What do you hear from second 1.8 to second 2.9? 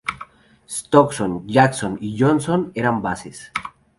y Johnson